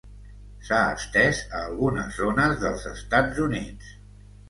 S'ha 0.69 0.79
estès 1.01 1.43
a 1.59 1.63
algunes 1.67 2.19
zones 2.25 2.59
dels 2.67 2.91
Estats 2.97 3.47
Units. 3.49 3.97